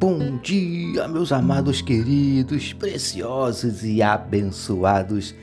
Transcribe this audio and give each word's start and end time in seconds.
Bom 0.00 0.38
dia, 0.38 1.06
meus 1.06 1.30
amados 1.30 1.82
queridos, 1.82 2.72
preciosos 2.72 3.84
e 3.84 4.00
abençoados 4.00 5.34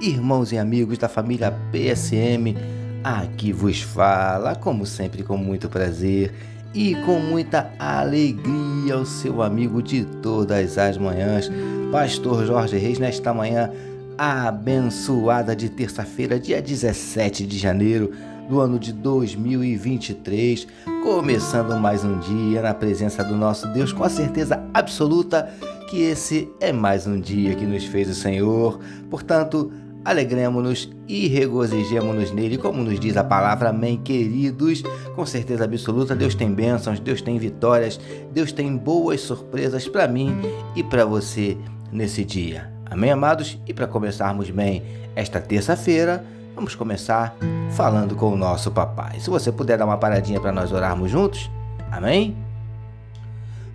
irmãos 0.00 0.52
e 0.52 0.56
amigos 0.56 0.98
da 0.98 1.08
família 1.08 1.52
PSM. 1.72 2.54
Aqui 3.02 3.52
vos 3.52 3.82
fala, 3.82 4.54
como 4.54 4.86
sempre, 4.86 5.24
com 5.24 5.36
muito 5.36 5.68
prazer 5.68 6.32
e 6.72 6.94
com 7.04 7.18
muita 7.18 7.72
alegria, 7.76 8.96
o 8.96 9.04
seu 9.04 9.42
amigo 9.42 9.82
de 9.82 10.04
todas 10.22 10.78
as 10.78 10.96
manhãs, 10.96 11.50
Pastor 11.90 12.46
Jorge 12.46 12.78
Reis, 12.78 13.00
nesta 13.00 13.34
manhã 13.34 13.68
abençoada 14.16 15.56
de 15.56 15.68
terça-feira, 15.68 16.38
dia 16.38 16.62
17 16.62 17.44
de 17.44 17.58
janeiro 17.58 18.12
do 18.48 18.60
ano 18.60 18.78
de 18.78 18.92
2023, 18.92 20.66
começando 21.02 21.78
mais 21.80 22.04
um 22.04 22.18
dia 22.18 22.62
na 22.62 22.74
presença 22.74 23.24
do 23.24 23.34
nosso 23.34 23.66
Deus, 23.68 23.92
com 23.92 24.04
a 24.04 24.08
certeza 24.08 24.62
absoluta 24.72 25.48
que 25.88 26.02
esse 26.02 26.50
é 26.60 26.72
mais 26.72 27.06
um 27.06 27.18
dia 27.18 27.54
que 27.54 27.64
nos 27.64 27.84
fez 27.84 28.08
o 28.08 28.14
Senhor. 28.14 28.78
Portanto, 29.08 29.72
alegremos-nos 30.04 30.92
e 31.08 31.26
regozijemos-nos 31.28 32.30
nele, 32.32 32.58
como 32.58 32.82
nos 32.82 33.00
diz 33.00 33.16
a 33.16 33.24
palavra, 33.24 33.70
amém, 33.70 33.96
queridos. 33.96 34.82
Com 35.14 35.24
certeza 35.24 35.64
absoluta, 35.64 36.14
Deus 36.14 36.34
tem 36.34 36.52
bênçãos, 36.52 37.00
Deus 37.00 37.22
tem 37.22 37.38
vitórias, 37.38 37.98
Deus 38.32 38.52
tem 38.52 38.76
boas 38.76 39.20
surpresas 39.22 39.88
para 39.88 40.06
mim 40.06 40.34
e 40.76 40.82
para 40.82 41.04
você 41.04 41.56
nesse 41.90 42.24
dia. 42.24 42.70
Amém, 42.90 43.10
amados? 43.10 43.58
E 43.66 43.72
para 43.72 43.86
começarmos 43.86 44.50
bem 44.50 44.82
esta 45.16 45.40
terça-feira, 45.40 46.24
vamos 46.54 46.74
começar 46.74 47.36
falando 47.72 48.14
com 48.14 48.32
o 48.32 48.36
nosso 48.36 48.70
papai. 48.70 49.18
Se 49.18 49.28
você 49.28 49.50
puder 49.50 49.76
dar 49.76 49.84
uma 49.84 49.98
paradinha 49.98 50.40
para 50.40 50.52
nós 50.52 50.72
orarmos 50.72 51.10
juntos, 51.10 51.50
amém? 51.90 52.36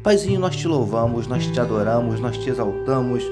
Paizinho, 0.01 0.39
nós 0.39 0.55
te 0.55 0.67
louvamos, 0.67 1.27
nós 1.27 1.45
te 1.45 1.59
adoramos, 1.59 2.19
nós 2.19 2.37
te 2.37 2.49
exaltamos, 2.49 3.23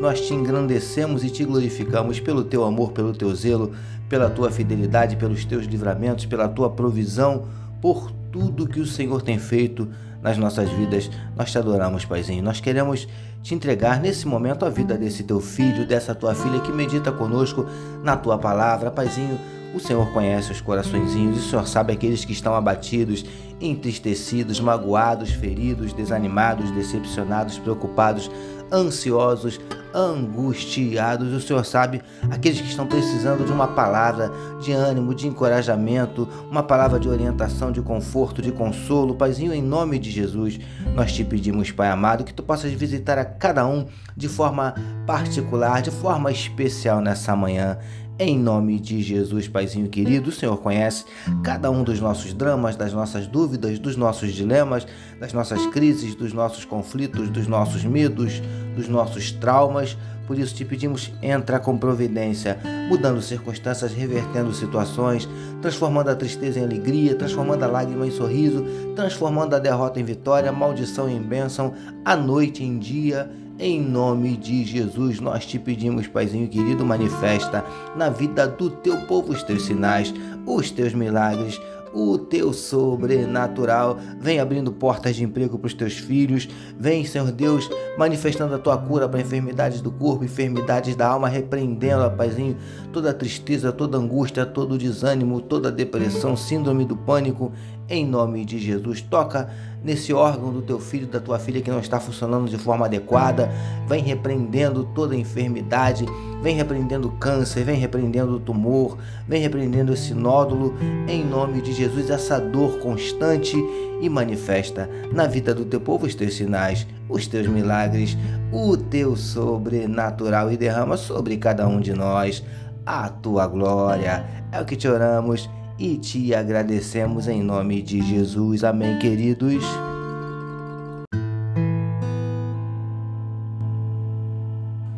nós 0.00 0.20
te 0.20 0.32
engrandecemos 0.32 1.24
e 1.24 1.30
te 1.30 1.44
glorificamos 1.44 2.20
pelo 2.20 2.44
teu 2.44 2.64
amor, 2.64 2.92
pelo 2.92 3.12
teu 3.12 3.34
zelo, 3.34 3.72
pela 4.08 4.30
tua 4.30 4.50
fidelidade, 4.50 5.16
pelos 5.16 5.44
teus 5.44 5.66
livramentos, 5.66 6.24
pela 6.24 6.48
tua 6.48 6.70
provisão, 6.70 7.46
por 7.80 8.12
tudo 8.30 8.68
que 8.68 8.78
o 8.78 8.86
Senhor 8.86 9.20
tem 9.20 9.38
feito 9.38 9.88
nas 10.22 10.38
nossas 10.38 10.70
vidas. 10.70 11.10
Nós 11.36 11.50
te 11.50 11.58
adoramos, 11.58 12.04
Paizinho. 12.04 12.42
Nós 12.42 12.60
queremos 12.60 13.08
te 13.42 13.54
entregar 13.54 14.00
nesse 14.00 14.26
momento 14.26 14.64
a 14.64 14.70
vida 14.70 14.96
desse 14.96 15.24
teu 15.24 15.40
filho, 15.40 15.86
dessa 15.86 16.14
tua 16.14 16.34
filha 16.34 16.60
que 16.60 16.70
medita 16.70 17.10
conosco 17.10 17.66
na 18.02 18.16
tua 18.16 18.38
palavra. 18.38 18.90
Paizinho, 18.90 19.38
o 19.74 19.80
Senhor 19.80 20.12
conhece 20.12 20.52
os 20.52 20.60
coraçõezinhos 20.60 21.38
o 21.38 21.48
Senhor 21.48 21.66
sabe 21.66 21.92
aqueles 21.92 22.24
que 22.24 22.32
estão 22.32 22.54
abatidos, 22.54 23.24
entristecidos, 23.60 24.60
magoados, 24.60 25.30
feridos, 25.30 25.92
desanimados, 25.92 26.70
decepcionados, 26.70 27.58
preocupados, 27.58 28.30
ansiosos, 28.70 29.58
angustiados. 29.94 31.32
O 31.32 31.40
Senhor 31.40 31.64
sabe 31.64 32.02
aqueles 32.30 32.60
que 32.60 32.68
estão 32.68 32.86
precisando 32.86 33.44
de 33.44 33.52
uma 33.52 33.68
palavra 33.68 34.30
de 34.60 34.72
ânimo, 34.72 35.14
de 35.14 35.26
encorajamento, 35.26 36.28
uma 36.50 36.62
palavra 36.62 36.98
de 36.98 37.08
orientação, 37.08 37.72
de 37.72 37.80
conforto, 37.80 38.42
de 38.42 38.52
consolo. 38.52 39.14
Paizinho, 39.14 39.52
em 39.52 39.62
nome 39.62 39.98
de 39.98 40.10
Jesus, 40.10 40.58
nós 40.94 41.12
te 41.12 41.24
pedimos, 41.24 41.70
Pai 41.70 41.88
amado, 41.88 42.24
que 42.24 42.34
tu 42.34 42.42
possas 42.42 42.72
visitar 42.72 43.18
a 43.18 43.24
cada 43.24 43.66
um 43.66 43.86
de 44.16 44.28
forma 44.28 44.74
particular, 45.06 45.82
de 45.82 45.90
forma 45.90 46.30
especial 46.30 47.00
nessa 47.00 47.34
manhã. 47.34 47.78
Em 48.24 48.38
nome 48.38 48.78
de 48.78 49.02
Jesus, 49.02 49.48
Paizinho 49.48 49.88
querido, 49.88 50.30
o 50.30 50.32
Senhor 50.32 50.56
conhece 50.58 51.04
cada 51.42 51.68
um 51.72 51.82
dos 51.82 51.98
nossos 51.98 52.32
dramas, 52.32 52.76
das 52.76 52.92
nossas 52.92 53.26
dúvidas, 53.26 53.80
dos 53.80 53.96
nossos 53.96 54.32
dilemas, 54.32 54.86
das 55.18 55.32
nossas 55.32 55.66
crises, 55.66 56.14
dos 56.14 56.32
nossos 56.32 56.64
conflitos, 56.64 57.28
dos 57.30 57.48
nossos 57.48 57.82
medos, 57.82 58.40
dos 58.76 58.86
nossos 58.86 59.32
traumas. 59.32 59.98
Por 60.24 60.38
isso 60.38 60.54
te 60.54 60.64
pedimos, 60.64 61.12
entra 61.20 61.58
com 61.58 61.76
providência, 61.76 62.60
mudando 62.88 63.20
circunstâncias, 63.20 63.92
revertendo 63.92 64.54
situações, 64.54 65.28
transformando 65.60 66.10
a 66.10 66.14
tristeza 66.14 66.60
em 66.60 66.64
alegria, 66.64 67.16
transformando 67.16 67.64
a 67.64 67.66
lágrima 67.66 68.06
em 68.06 68.12
sorriso, 68.12 68.64
transformando 68.94 69.56
a 69.56 69.58
derrota 69.58 69.98
em 69.98 70.04
vitória, 70.04 70.52
maldição 70.52 71.08
em 71.08 71.20
bênção, 71.20 71.74
a 72.04 72.14
noite 72.14 72.62
em 72.62 72.78
dia 72.78 73.28
em 73.62 73.80
nome 73.80 74.36
de 74.36 74.64
Jesus, 74.64 75.20
nós 75.20 75.46
te 75.46 75.56
pedimos, 75.56 76.08
Paizinho 76.08 76.48
querido, 76.48 76.84
manifesta 76.84 77.64
na 77.96 78.08
vida 78.08 78.48
do 78.48 78.68
teu 78.68 78.96
povo 79.02 79.32
os 79.32 79.44
teus 79.44 79.66
sinais, 79.66 80.12
os 80.44 80.72
teus 80.72 80.92
milagres, 80.92 81.60
o 81.94 82.18
teu 82.18 82.52
sobrenatural. 82.52 83.98
Vem 84.18 84.40
abrindo 84.40 84.72
portas 84.72 85.14
de 85.14 85.22
emprego 85.22 85.58
para 85.58 85.68
os 85.68 85.74
teus 85.74 85.92
filhos. 85.92 86.48
Vem, 86.76 87.04
Senhor 87.04 87.30
Deus, 87.30 87.70
manifestando 87.96 88.52
a 88.52 88.58
tua 88.58 88.76
cura 88.76 89.08
para 89.08 89.20
enfermidades 89.20 89.80
do 89.80 89.92
corpo, 89.92 90.24
enfermidades 90.24 90.96
da 90.96 91.06
alma, 91.06 91.28
repreendendo, 91.28 92.10
Paizinho, 92.16 92.56
toda 92.92 93.14
tristeza, 93.14 93.70
toda 93.70 93.96
angústia, 93.96 94.44
todo 94.44 94.76
desânimo, 94.76 95.40
toda 95.40 95.70
depressão, 95.70 96.36
síndrome 96.36 96.84
do 96.84 96.96
pânico. 96.96 97.52
Em 97.88 98.06
nome 98.06 98.44
de 98.44 98.58
Jesus, 98.58 99.00
toca 99.00 99.50
nesse 99.84 100.12
órgão 100.12 100.52
do 100.52 100.62
teu 100.62 100.78
filho, 100.78 101.06
da 101.06 101.20
tua 101.20 101.38
filha 101.38 101.60
que 101.60 101.70
não 101.70 101.80
está 101.80 101.98
funcionando 101.98 102.48
de 102.48 102.56
forma 102.56 102.86
adequada. 102.86 103.50
Vem 103.88 104.02
repreendendo 104.02 104.84
toda 104.94 105.16
enfermidade, 105.16 106.06
vem 106.42 106.56
repreendendo 106.56 107.10
câncer, 107.10 107.64
vem 107.64 107.76
repreendendo 107.76 108.38
tumor, 108.38 108.96
vem 109.26 109.42
repreendendo 109.42 109.92
esse 109.92 110.14
nódulo. 110.14 110.74
Em 111.08 111.24
nome 111.24 111.60
de 111.60 111.72
Jesus, 111.72 112.08
essa 112.08 112.40
dor 112.40 112.78
constante 112.78 113.56
e 114.00 114.08
manifesta 114.08 114.88
na 115.12 115.26
vida 115.26 115.54
do 115.54 115.64
teu 115.64 115.80
povo 115.80 116.06
os 116.06 116.14
teus 116.14 116.34
sinais, 116.34 116.86
os 117.08 117.26
teus 117.26 117.46
milagres, 117.46 118.16
o 118.52 118.76
teu 118.76 119.16
sobrenatural 119.16 120.50
e 120.50 120.56
derrama 120.56 120.96
sobre 120.96 121.36
cada 121.36 121.66
um 121.66 121.80
de 121.80 121.92
nós 121.92 122.42
a 122.86 123.08
tua 123.08 123.46
glória. 123.46 124.24
É 124.50 124.60
o 124.60 124.64
que 124.64 124.76
te 124.76 124.88
oramos 124.88 125.48
e 125.82 125.98
te 125.98 126.32
agradecemos 126.32 127.26
em 127.26 127.42
nome 127.42 127.82
de 127.82 128.00
Jesus. 128.00 128.62
Amém, 128.62 129.00
queridos. 129.00 129.64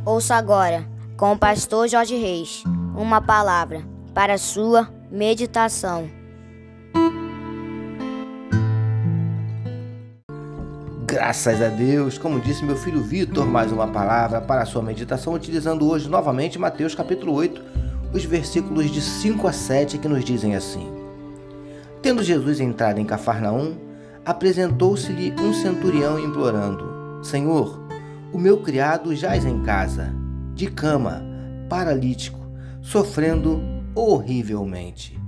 Ouça 0.04 0.34
agora, 0.34 0.86
com 1.16 1.32
o 1.32 1.38
pastor 1.38 1.88
Jorge 1.88 2.16
Reis, 2.16 2.62
uma 2.94 3.22
palavra 3.22 3.82
para 4.12 4.36
sua 4.36 4.90
meditação. 5.10 6.06
Graças 11.06 11.62
a 11.62 11.68
Deus, 11.68 12.18
como 12.18 12.38
disse 12.38 12.62
meu 12.62 12.76
filho 12.76 13.02
Vitor, 13.02 13.46
mais 13.46 13.72
uma 13.72 13.88
palavra 13.88 14.42
para 14.42 14.62
a 14.62 14.66
sua 14.66 14.82
meditação, 14.82 15.32
utilizando 15.32 15.88
hoje 15.88 16.10
novamente 16.10 16.58
Mateus 16.58 16.94
capítulo 16.94 17.32
8, 17.32 17.73
os 18.14 18.24
versículos 18.24 18.90
de 18.90 19.00
5 19.00 19.48
a 19.48 19.52
7 19.52 19.98
que 19.98 20.06
nos 20.06 20.24
dizem 20.24 20.54
assim: 20.54 20.88
Tendo 22.00 22.22
Jesus 22.22 22.60
entrado 22.60 23.00
em 23.00 23.04
Cafarnaum, 23.04 23.74
apresentou-se-lhe 24.24 25.34
um 25.40 25.52
centurião 25.52 26.18
implorando: 26.18 27.24
Senhor, 27.24 27.82
o 28.32 28.38
meu 28.38 28.58
criado 28.58 29.14
jaz 29.16 29.44
em 29.44 29.60
casa, 29.62 30.14
de 30.54 30.70
cama, 30.70 31.22
paralítico, 31.68 32.38
sofrendo 32.80 33.60
horrivelmente. 33.96 35.18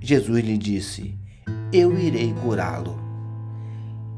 Jesus 0.00 0.44
lhe 0.44 0.56
disse: 0.56 1.18
Eu 1.72 1.98
irei 1.98 2.32
curá-lo. 2.34 2.96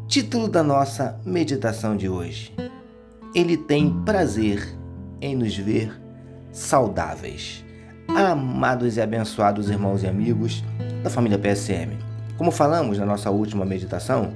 Título 0.07 0.47
da 0.47 0.63
nossa 0.63 1.19
meditação 1.25 1.97
de 1.97 2.07
hoje: 2.07 2.55
Ele 3.35 3.57
tem 3.57 4.03
prazer 4.05 4.77
em 5.23 5.35
nos 5.35 5.57
ver 5.57 5.99
saudáveis. 6.53 7.65
Amados 8.15 8.97
e 8.97 9.01
abençoados 9.01 9.71
irmãos 9.71 10.03
e 10.03 10.07
amigos 10.07 10.65
da 11.03 11.09
família 11.09 11.39
PSM, 11.39 11.97
como 12.37 12.51
falamos 12.51 12.99
na 12.99 13.07
nossa 13.07 13.31
última 13.31 13.65
meditação, 13.65 14.33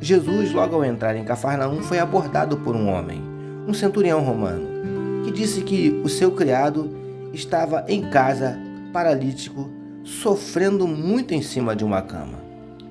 Jesus, 0.00 0.52
logo 0.52 0.74
ao 0.74 0.84
entrar 0.84 1.14
em 1.14 1.24
Cafarnaum, 1.24 1.82
foi 1.82 1.98
abordado 1.98 2.56
por 2.56 2.74
um 2.74 2.88
homem, 2.88 3.22
um 3.68 3.74
centurião 3.74 4.22
romano, 4.22 5.22
que 5.22 5.30
disse 5.30 5.60
que 5.60 6.00
o 6.02 6.08
seu 6.08 6.32
criado 6.32 6.96
estava 7.32 7.84
em 7.86 8.08
casa, 8.08 8.58
paralítico, 8.90 9.70
sofrendo 10.02 10.88
muito 10.88 11.34
em 11.34 11.42
cima 11.42 11.76
de 11.76 11.84
uma 11.84 12.00
cama. 12.00 12.38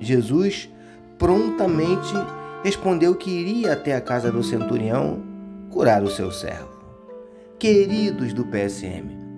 Jesus 0.00 0.70
prontamente 1.18 2.14
respondeu 2.62 3.16
que 3.16 3.30
iria 3.30 3.72
até 3.72 3.96
a 3.96 4.00
casa 4.00 4.30
do 4.30 4.44
centurião 4.44 5.20
curar 5.70 6.02
o 6.04 6.10
seu 6.10 6.30
servo. 6.30 6.70
Queridos 7.58 8.32
do 8.32 8.44
PSM, 8.46 9.29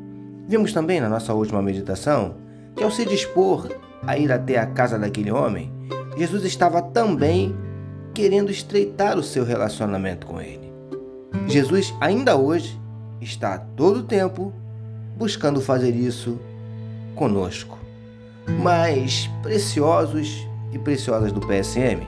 Vimos 0.48 0.72
também 0.72 1.00
na 1.00 1.08
nossa 1.08 1.32
última 1.34 1.62
meditação 1.62 2.36
que, 2.76 2.82
ao 2.82 2.90
se 2.90 3.04
dispor 3.04 3.68
a 4.06 4.18
ir 4.18 4.30
até 4.32 4.58
a 4.58 4.66
casa 4.66 4.98
daquele 4.98 5.30
homem, 5.30 5.72
Jesus 6.16 6.44
estava 6.44 6.82
também 6.82 7.56
querendo 8.14 8.50
estreitar 8.50 9.18
o 9.18 9.22
seu 9.22 9.44
relacionamento 9.44 10.26
com 10.26 10.40
ele. 10.40 10.72
Jesus, 11.46 11.94
ainda 12.00 12.36
hoje, 12.36 12.78
está 13.20 13.54
a 13.54 13.58
todo 13.58 14.02
tempo 14.02 14.52
buscando 15.16 15.60
fazer 15.60 15.94
isso 15.94 16.38
conosco. 17.14 17.78
Mas, 18.60 19.30
preciosos 19.42 20.46
e 20.72 20.78
preciosas 20.78 21.32
do 21.32 21.40
PSM, 21.40 22.02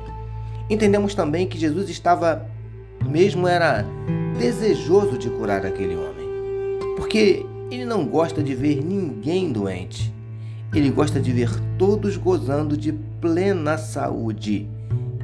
Entendemos 0.68 1.14
também 1.14 1.46
que 1.46 1.58
Jesus 1.58 1.90
estava 1.90 2.46
mesmo 3.06 3.46
era 3.46 3.84
desejoso 4.38 5.18
de 5.18 5.28
curar 5.28 5.64
aquele 5.66 5.94
homem, 5.94 6.26
porque 6.96 7.44
ele 7.70 7.84
não 7.84 8.06
gosta 8.06 8.42
de 8.42 8.54
ver 8.54 8.84
ninguém 8.84 9.52
doente. 9.52 10.12
Ele 10.72 10.90
gosta 10.90 11.20
de 11.20 11.32
ver 11.32 11.50
todos 11.78 12.16
gozando 12.16 12.76
de 12.76 12.92
plena 13.20 13.78
saúde. 13.78 14.68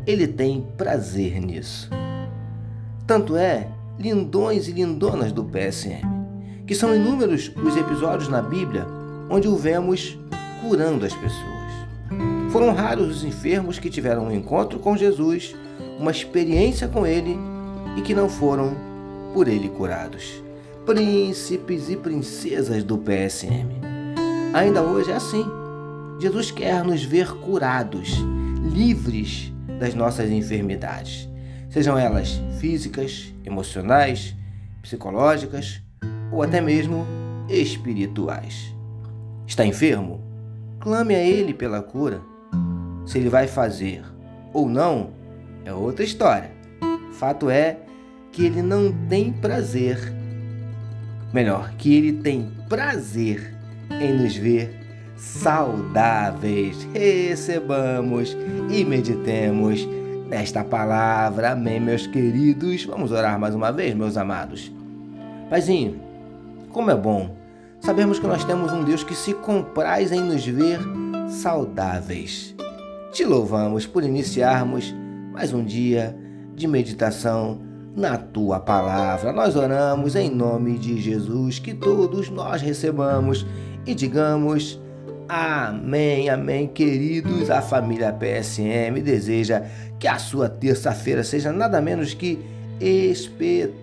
Ele 0.06 0.26
tem 0.26 0.64
prazer 0.76 1.40
nisso. 1.40 1.90
Tanto 3.06 3.36
é, 3.36 3.68
lindões 3.98 4.68
e 4.68 4.72
lindonas 4.72 5.32
do 5.32 5.44
PSM, 5.44 6.06
que 6.66 6.74
são 6.74 6.94
inúmeros 6.94 7.52
os 7.56 7.76
episódios 7.76 8.28
na 8.28 8.40
Bíblia 8.40 8.86
onde 9.28 9.46
o 9.46 9.56
vemos 9.56 10.18
curando 10.60 11.04
as 11.04 11.14
pessoas. 11.14 11.60
Foram 12.50 12.72
raros 12.72 13.18
os 13.18 13.24
enfermos 13.24 13.78
que 13.78 13.88
tiveram 13.88 14.26
um 14.26 14.32
encontro 14.32 14.78
com 14.78 14.96
Jesus, 14.96 15.54
uma 15.98 16.10
experiência 16.10 16.88
com 16.88 17.06
ele 17.06 17.38
e 17.96 18.02
que 18.02 18.14
não 18.14 18.28
foram 18.28 18.74
por 19.32 19.46
ele 19.46 19.68
curados. 19.68 20.42
Príncipes 20.90 21.88
e 21.88 21.96
princesas 21.96 22.82
do 22.82 22.98
PSM. 22.98 23.80
Ainda 24.52 24.82
hoje 24.82 25.12
é 25.12 25.14
assim. 25.14 25.44
Jesus 26.18 26.50
quer 26.50 26.82
nos 26.82 27.04
ver 27.04 27.30
curados, 27.30 28.16
livres 28.72 29.52
das 29.78 29.94
nossas 29.94 30.28
enfermidades, 30.30 31.28
sejam 31.68 31.96
elas 31.96 32.40
físicas, 32.58 33.32
emocionais, 33.44 34.34
psicológicas 34.82 35.80
ou 36.32 36.42
até 36.42 36.60
mesmo 36.60 37.06
espirituais. 37.48 38.74
Está 39.46 39.64
enfermo? 39.64 40.20
Clame 40.80 41.14
a 41.14 41.22
Ele 41.22 41.54
pela 41.54 41.80
cura. 41.80 42.20
Se 43.06 43.16
Ele 43.16 43.28
vai 43.28 43.46
fazer 43.46 44.02
ou 44.52 44.68
não 44.68 45.10
é 45.64 45.72
outra 45.72 46.04
história. 46.04 46.50
Fato 47.12 47.48
é 47.48 47.78
que 48.32 48.44
Ele 48.44 48.60
não 48.60 48.92
tem 49.08 49.32
prazer, 49.32 50.18
melhor, 51.32 51.72
que 51.78 51.94
Ele 51.94 52.12
tem 52.12 52.50
prazer 52.68 53.54
em 54.00 54.14
nos 54.14 54.36
ver 54.36 54.74
saudáveis. 55.16 56.86
Recebamos 56.92 58.36
e 58.70 58.84
meditemos 58.84 59.86
nesta 60.28 60.64
palavra. 60.64 61.52
Amém, 61.52 61.80
meus 61.80 62.06
queridos. 62.06 62.84
Vamos 62.84 63.12
orar 63.12 63.38
mais 63.38 63.54
uma 63.54 63.70
vez, 63.72 63.94
meus 63.94 64.16
amados. 64.16 64.72
Paizinho, 65.48 66.00
como 66.70 66.90
é 66.90 66.96
bom 66.96 67.40
sabemos 67.80 68.18
que 68.18 68.26
nós 68.26 68.44
temos 68.44 68.72
um 68.72 68.84
Deus 68.84 69.02
que 69.02 69.14
se 69.14 69.34
compraz 69.34 70.12
em 70.12 70.20
nos 70.20 70.46
ver 70.46 70.78
saudáveis. 71.28 72.54
Te 73.12 73.24
louvamos 73.24 73.86
por 73.86 74.04
iniciarmos 74.04 74.94
mais 75.32 75.52
um 75.52 75.64
dia 75.64 76.16
de 76.54 76.68
meditação 76.68 77.60
na 77.96 78.16
tua 78.16 78.60
palavra. 78.60 79.32
Nós 79.32 79.56
oramos 79.56 80.14
em 80.14 80.30
nome 80.30 80.78
de 80.78 81.00
Jesus, 81.00 81.58
que 81.58 81.74
todos 81.74 82.30
nós 82.30 82.62
recebamos 82.62 83.46
e 83.86 83.94
digamos. 83.94 84.80
Amém, 85.28 86.28
amém, 86.28 86.66
queridos. 86.66 87.50
A 87.50 87.62
família 87.62 88.12
PSM 88.12 89.00
deseja 89.00 89.62
que 89.98 90.08
a 90.08 90.18
sua 90.18 90.48
terça-feira 90.48 91.22
seja 91.22 91.52
nada 91.52 91.80
menos 91.80 92.14
que 92.14 92.38
espetacular. 92.80 93.76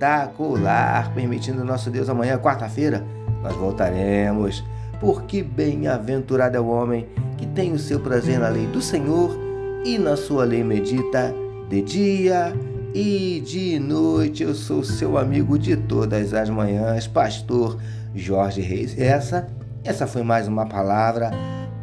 Permitindo 1.13 1.63
nosso 1.63 1.89
Deus, 1.89 2.09
amanhã, 2.09 2.37
quarta-feira, 2.37 3.01
nós 3.41 3.55
voltaremos. 3.55 4.61
Porque 4.99 5.41
bem-aventurado 5.41 6.57
é 6.57 6.59
o 6.59 6.67
homem 6.67 7.07
que 7.37 7.45
tem 7.45 7.71
o 7.71 7.79
seu 7.79 7.99
prazer 7.99 8.39
na 8.39 8.49
lei 8.49 8.65
do 8.67 8.81
Senhor 8.81 9.37
e 9.85 9.97
na 9.97 10.17
sua 10.17 10.43
lei 10.43 10.63
medita 10.63 11.33
de 11.69 11.81
dia 11.81 12.53
e 12.97 13.39
de 13.39 13.77
noite. 13.79 14.41
Eu 14.41 14.55
sou 14.55 14.83
seu 14.83 15.19
amigo 15.19 15.59
de 15.59 15.77
todas 15.77 16.33
as 16.33 16.49
manhãs, 16.49 17.05
pastor 17.05 17.77
Jorge 18.15 18.59
Reis. 18.59 18.97
Essa, 18.97 19.47
essa 19.83 20.07
foi 20.07 20.23
mais 20.23 20.47
uma 20.47 20.65
palavra 20.65 21.29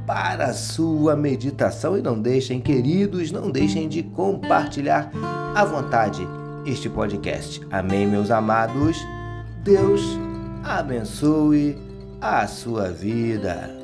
para 0.04 0.46
a 0.46 0.52
sua 0.52 1.14
meditação 1.14 1.96
e 1.96 2.02
não 2.02 2.20
deixem, 2.20 2.60
queridos, 2.60 3.30
não 3.30 3.48
deixem 3.48 3.88
de 3.88 4.02
compartilhar 4.02 5.12
à 5.54 5.64
vontade 5.64 6.26
este 6.66 6.88
podcast. 6.88 7.64
Amém, 7.70 8.08
meus 8.08 8.32
amados. 8.32 8.98
Deus 9.62 10.02
abençoe 10.64 11.78
a 12.20 12.44
sua 12.48 12.90
vida. 12.90 13.83